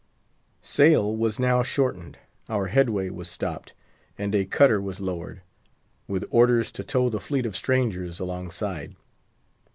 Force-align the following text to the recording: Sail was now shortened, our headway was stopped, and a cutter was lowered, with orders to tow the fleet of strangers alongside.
Sail 0.63 1.15
was 1.15 1.39
now 1.39 1.61
shortened, 1.61 2.17
our 2.49 2.69
headway 2.69 3.11
was 3.11 3.29
stopped, 3.29 3.75
and 4.17 4.33
a 4.33 4.45
cutter 4.45 4.81
was 4.81 4.99
lowered, 4.99 5.43
with 6.07 6.25
orders 6.31 6.71
to 6.71 6.83
tow 6.83 7.07
the 7.07 7.19
fleet 7.19 7.45
of 7.45 7.55
strangers 7.55 8.19
alongside. 8.19 8.95